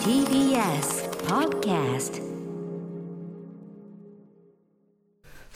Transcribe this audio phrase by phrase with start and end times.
[0.00, 2.24] TBS Podcast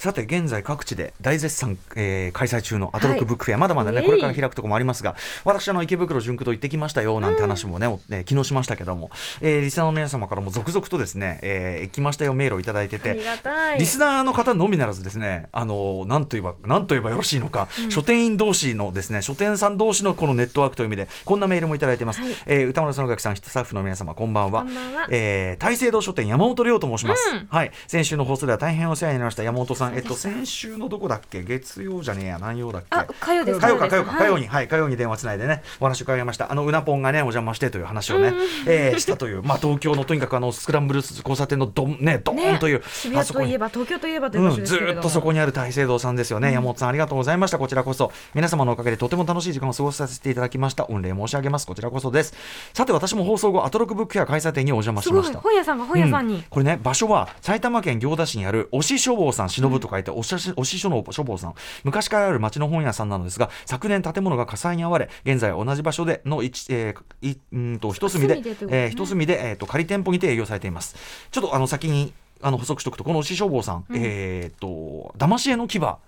[0.00, 9.10] さて現在各地で大絶賛、えー開催中のアトロックブックフェア、まだまだねこれから開くところもありますが私あの池袋純駆と行ってきましたよなんて話もね、おね昨日しましたけども、
[9.42, 13.78] えーリスナーの皆様からも続々とですね、えー行きましたよメールをいただいててありがたい。
[13.78, 22.22] リスナーの方のみならずですね、あのなんと言えばなんと言えばよろしいのか、書店員同士のですね書店さん同士のこのネットワークという意味でこんなメールもいただいてます。
[22.22, 22.32] はい。
[22.46, 24.62] えー歌村園垣さんスタッフの皆様こんばんは。
[24.62, 25.08] こんばんは。
[25.10, 27.28] えー大聖堂書店山本亮と申します。
[27.30, 27.46] うん。
[27.50, 27.72] はい。
[27.88, 31.42] 先週の放送では大変お世話になりました山本さんえっと先週のどこだっけ？
[31.42, 32.38] 月曜じゃねえや。
[32.38, 32.86] 何曜だっけ？
[32.90, 34.16] あ火曜です火曜か火曜か。
[34.18, 34.46] 火曜に。
[34.46, 35.62] はい火曜に電話つないでね。
[35.80, 36.50] お話を伺いました。
[36.50, 38.34] あのうなぽんがねお邪魔してという話をね、
[38.66, 39.42] えーしたという。
[39.42, 47.58] まあ東京のとにかくあのスクランブル交差点のどんねドーンという、渋谷といえばば東京といえばという場所うん、ですけれども、ずーっとそこにある大聖堂さんですよね、山本さんありがとうございました。
[47.58, 48.10] こちらこそ。
[48.34, 50.84] 皆様のおかげでとても楽しい時間を過ごさせていただきました。
[50.84, 51.66] 御礼申し上げます。
[51.66, 52.34] こちらこそです。
[52.74, 55.40] さて私も放送後アトロックブックフェア開催店にお邪魔しました。
[55.40, 56.42] 本屋さんが本屋さんに、うん。
[56.48, 61.54] これね場所は埼玉県行田市にある押し書房さん忍と書いて押し押し書の書房さん。
[61.84, 70.96] 昔からある町の本屋さんなのですが昨年建物が火災に遭われ現在同じ場所での一、えーいうんと一隅で一隅でえー一隅で、えー、と仮店舗にて営業されています。
[71.30, 75.98] ちょっとあの先にあの補足しておくとこの押し書房さん、えっ、と騙し絵の牙の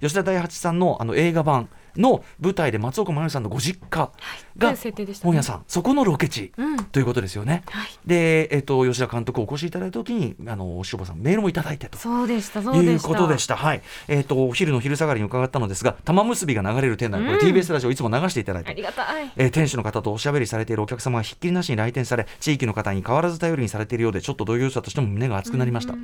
[0.00, 4.10] 吉田大八さんのあの映画版の舞台で松岡茉優さんのご実家
[4.56, 4.74] が
[5.22, 6.52] 本屋さん、そこのロケ地。
[6.56, 6.84] うん。
[6.84, 7.62] ということですよね。
[7.70, 7.88] はい。
[8.06, 11.98] で、えっと吉田監督お越しいただいた時にあのしょぼさんメールもいただいてと。
[11.98, 13.56] そうでしたそういうことでした。
[13.56, 13.82] はい。
[14.08, 19.32] えっ、と、お昼の昼下がりに伺ったのですが、玉結びが流れる店内、これうん TBS ラジオいつも流していただいて、ありがたい。
[19.36, 25.94] えー店主の方とおしゃべりされているお客様がひっきりなしに来店され地域の方に変わらず頼りにされているようでちょっと同業者としても胸が熱くなりました、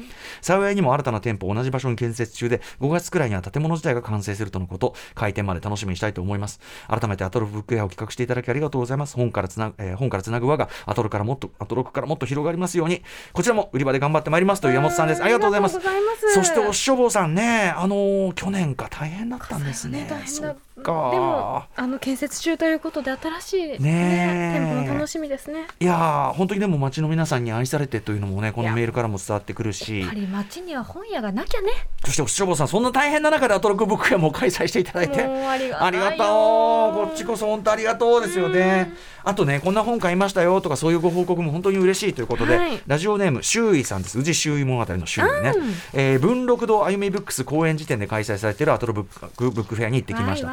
[0.41, 4.95] 幸いにも新たな店舗同じ場所に建設中で5月くらいには建物自体が完成するとのこと。
[5.15, 6.61] 開店まで楽しみにしたいと思います。
[6.89, 9.15] 改めてアトロブックエアを企画していただきありがとうございます。
[9.17, 15.23] 本からつな,、えー本からつなぐ輪がアトロからもっとアトロクからもっと広がりますようにこちらも売り場で頑張ってまいりますという山本さんです。
[15.23, 15.77] ありがとうございます。
[15.79, 16.35] ます。
[16.35, 20.03] そしてお消防さんねあのー去年か大変だったんですね。
[20.03, 25.67] ね大変だそっでかもあの建設中ということで新しい、ねねえ店舗の楽しみですね。
[25.79, 30.01] いやー本当にでも街の皆さんに愛されてというのもねこのメールからも伝わってくるし。
[30.01, 31.69] やっぱり街には本屋がなきゃね。
[32.05, 35.23] そして消防さんそんな大変な中でアトロックブックフェアも開催していただいて。
[35.25, 35.37] もう
[35.73, 37.07] ありがとう。
[37.07, 38.93] こっちこそ本当ありがとうですよね
[39.25, 42.81] あとねこんな本買いましたよとかそういうご報告も本当に嬉しいということで、はい。
[42.87, 44.19] ラジオネーム周囲さんです。
[44.19, 45.75] 宇治周囲物語の周囲ね、うん。
[45.93, 50.49] えー文禄堂あゆみブックス公演時点で開催されているアトロブックブックフェアに行ってきました。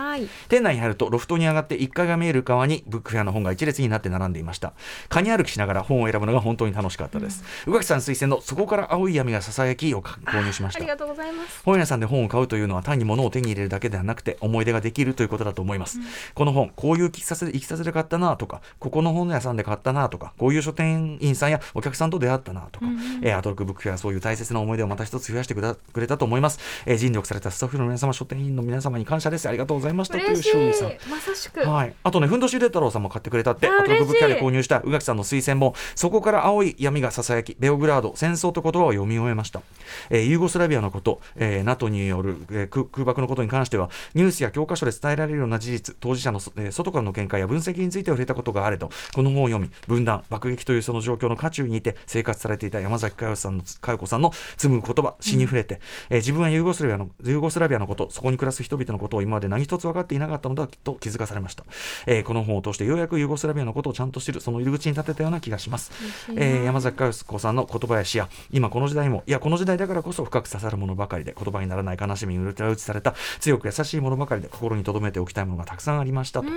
[0.47, 4.73] 店内に入るとロフトに上がって1階が見える側にブックフェアの本が一列になって並んでいました。
[5.09, 10.79] カニ歩きしながら本を選ぶのが本当に楽しかったです、宇垣さん推薦の「そこから青い闇がささやき」を購入しました。
[10.79, 11.61] ありがとうございます。
[11.65, 15.99] 本屋さんで本を買うというのは単に物を手に入れるだけではなくて思い出ができるということだと思います、
[16.33, 22.85] この本こういういきさつでいきさつで買ったなとかここの本屋さんで買ったなとかこういう書店員さんやお客さんと出会ったなとか、
[23.21, 29.47] えーアトロックブックフェアはそういう大切な思い出をまた一つ増やしてくれたくれたと思います、えー尽力されたスタッフの皆様書店員の皆様に感謝です。
[29.47, 30.17] ありがとうございました。
[30.17, 30.89] という周囲さん。
[30.89, 39.61] いまさしく、はい、あとね、ふんどしで太郎さんも買ってくれたって、あアトロックブックフェアで購入した宇垣さんの推薦本、そこから青い闇がささやき、ベオグラード、戦争と言葉を読み終えました。
[40.09, 61.63] えーユーゴスラビアのこと、えー NATO による、えー空空爆のことに関しては、ニュースや教科書で伝えられるような事実、当事者の、えー外からの見解や分析について触れたことがあれと、この本を読み、分断、爆撃というその状況の渦中にいて生活されていた山崎佳代さんの佳代子さんの紡ぐ言葉、詩に触れて、えー自分はユーゴスラビアのユーゴスラビアのこと、そこに暮らす人々のことを今まで何一つ分かっていなかったのだと気づかされました。
[62.05, 65.91] えーこの本を通してようやくユーゴスラビアのことをちゃんと知る、その入り口に立てたような気がします。
[66.35, 76.49] えー山崎佳代子さんの言葉や詩や、今この時代も、いや、この時代だからこそ深く刺さるものばかりで、言葉にならない悲しみに裏打ちされた強く優しいものばかりで、心に留めておきたいものがたくさんありましたと。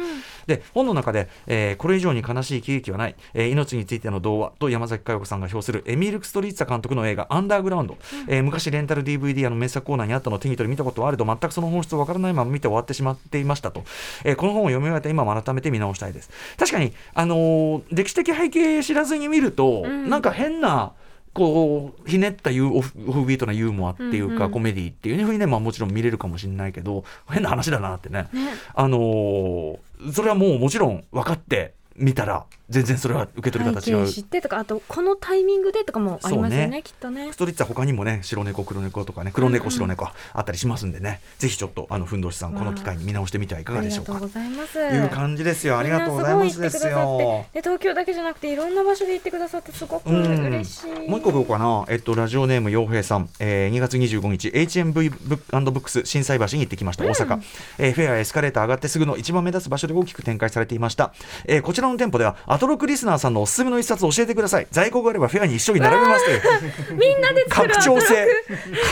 [0.46, 7.96] で、本の中で、えーこれ以上に悲しい喜劇はない、えー命についての童話と山崎佳代子さんが表するエミール・クストリッツァ監督の映画、アンダーグラウンド、
[8.28, 13.82] えー昔レンタル DVD やの名作コーナーにあったのを手に取り見たことはあると、全くその本質をわからないまま見て終わってしまっていましたと。
[14.24, 16.30] えーこの本を読み終えた今も改めて見直したいです。
[16.58, 20.92] 確かに、あのー歴史的背景知らずに見ると、なんか変な、
[21.32, 24.50] こうひねったユーオフビートなユーモアっていうか、うんうん。
[24.50, 28.28] コメディっていうねふうにね、まあ、もちろん見れるかもしれないけど変な話だなってね。
[28.74, 29.78] あのー
[30.14, 34.08] それはもうもちろん分かって見たら全然それは受け取り方違う。
[34.08, 36.82] 知ってとかあとこのタイミングでとかもありますよねね。
[36.82, 37.32] きっとね。
[37.32, 44.14] ストリッツは他にもね白猫黒猫とかね黒猫白猫あったりしますんでね、ぜひちょっとあのふんどしさんこの機会に見直してみてはいかがでしょうか。
[44.14, 44.78] ございます。
[44.78, 45.78] いう感じですよ。
[45.78, 46.60] ありがとうございます。
[46.60, 47.44] ですよ。
[47.52, 51.08] で東京だけじゃなくていろんな場所で行ってくださってすごくうん嬉しい。
[51.08, 57.04] もう一個どうかな、えっと、ラジオネーム洋平さん、えー2月25日 HMV ブックブックス心斎橋に行ってきました。
[57.04, 57.40] 大阪、
[57.78, 61.12] えーフェアエスカレーター上がってすぐの一番目立つ場所で大きく展開されていました、
[61.46, 64.66] えーこちらの店舗ではアトロックリスナーさんのおすすめの一冊教えてください。
[64.70, 66.98] 在庫があればフェアに一緒に並べますという。
[66.98, 68.28] みんなで拡張性。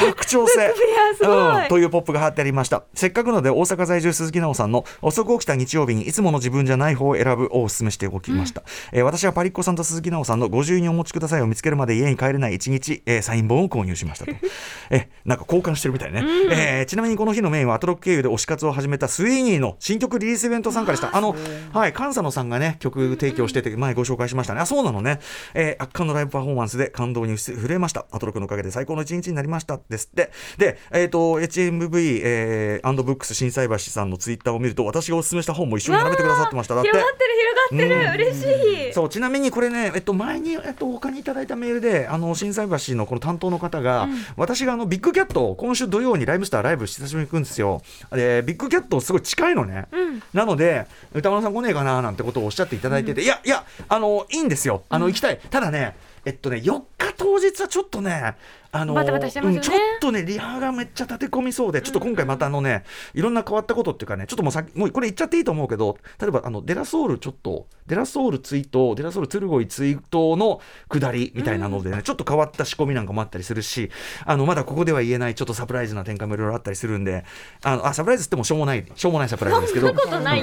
[0.00, 0.75] 拡張性。
[1.20, 2.85] うん、というポップが貼ってありました。
[2.94, 8.62] せっかくので大阪在住鈴木奈緒さんの遅く起きた日曜日にいつもの自分じゃない方を選ぶをお勧めしておきました、
[8.93, 14.32] えー私はパリッコさんと鈴木奈緒さんのご自由にお持ちくださいを見つけるまで家に帰れない一日、えーサイン本を購入しましたと。
[14.91, 21.17] えなんか交換してるみたいね、えーちなみにこの日のメインはアトロック経由で推し活を始めたスイーニーの新曲リリースイベント参加でした。
[21.17, 21.35] あの
[21.73, 24.60] はい菅佐野さんがね曲提供してて前ご紹介しましたね。
[24.60, 25.20] あそうなのね、
[25.55, 28.06] えー圧巻のライブパフォーマンスで感動に震えました。
[28.10, 29.81] アトロックのおかげで最高の一日になりました。
[29.88, 30.31] ですって。
[30.58, 36.75] でえっ、と HMV、えー、ブックス心斎橋さんのツイッターを見ると私がお勧めした本も一緒に並べてくださってました。
[36.75, 36.90] だって。
[36.90, 38.93] 広がってる広がってる、嬉しい。
[38.93, 47.82] そうちなみにこれね、えっと、前に、えっと、他にいただいたメールであの心斎橋のこの担当の方が、私があのビッグキャットを今週土曜にライブスターライブ久しぶりに行くんですよ。
[48.12, 54.84] でビッグキャットすごい近いのね、うんなので歌丸さん来ねえかななんてことをおっしゃっていただいてて、いやいやあのいいんですよ。
[54.88, 55.38] あの、行きたい。
[55.50, 58.37] ただねえっとね4日当日はちょっとね
[58.70, 59.56] あのね。
[59.56, 62.85] うんちょっとねリハがめっちゃ立て込みそうでちょっと今回またあのね
[63.15, 73.91] いろんな変わったことっていうかねちょっともうさもうこれ言っちゃっていいと思うけど例えばあのデラソールちょっとデラソールツイートデラソール鶴ゴイツイートの下りみたいなのでね、ちょっと変わった仕込みなんかもあったりするし
[74.26, 77.25] あのまだここでは言えないちょっとサプライズな展開もいろいろあったりするんで
[77.62, 79.94] あのあサプライズってもしょうもないしょうもないサプライズですけど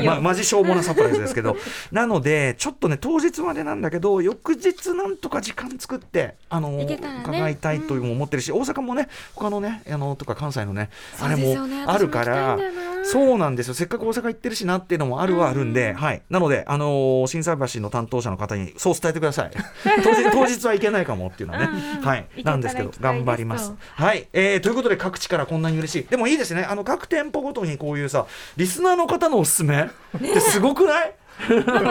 [0.03, 1.55] まマジしょうもなサプライズですけど。
[1.91, 6.99] なのでちょっとね当日までなんだけど翌日なんとか時間作ってあのね。
[7.25, 10.89] 伺いたいという思ってるし、大阪もね他のねあのとか関西のね
[11.19, 11.55] あれも
[11.87, 12.57] あるから
[13.03, 13.73] そうなんですよ。
[13.73, 15.73] せっかく大阪行ってるしなっていうのもあるはあるん。
[15.73, 16.21] で、はい。
[16.29, 19.51] なのであのー心斎橋の担当者の方にそう伝えてください。
[20.03, 21.69] 当日当日はいけないかもっていうのはね。
[21.71, 22.05] うんうん。
[22.05, 22.27] はい。
[22.43, 23.73] なんですけど頑張ります。
[23.95, 26.03] はい、えーということで各地からこんなに嬉しい。
[26.03, 26.63] でもいいですね。
[26.63, 28.25] あの各店舗ごとにこういうさ
[28.57, 31.13] リスナーの方のおすすめってすごくない、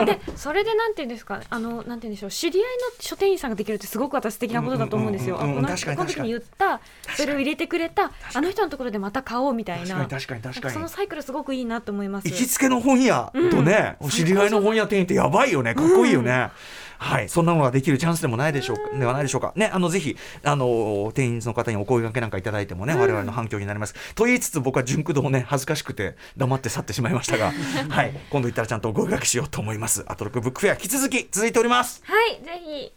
[0.05, 2.69] でそれでなんていうんですかあのなんていうんでしょう知り合いの
[2.99, 5.37] 書店員さんができるってすごく私素敵なことだと思うんですよ。
[5.37, 5.65] この
[6.05, 6.81] 時に言った
[7.15, 9.95] それを入れてくれたあの人のところでまた買おうみたいな。
[9.95, 10.73] 確かに確かに確かに。
[10.73, 12.27] そのサイクルすごくいいなと思います。
[12.27, 15.75] 行きつけの本屋とね、お知り合いの本屋店員ってやばいよね。
[15.75, 16.49] かっこいいよね。
[16.97, 19.53] はい、そんなのができるチャンスでもないでしょうか、ではないでしょうか。
[19.55, 23.95] ね、あの、ぜひ、あの、店員の方にお声掛けなんかいただいてもね、我々の反響になります。
[24.15, 27.51] と言いつつ、僕は純駆動ね、恥ずかしくて、黙って去ってしまいましたが、
[27.89, 30.03] はい、今度行ったらちゃんとお声掛けしようと思います。
[30.07, 32.01] アトロックブックフェア、引き続き続いております。
[32.05, 32.91] はいぜひ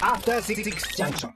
[0.00, 0.62] After Six
[0.96, 1.32] Junction.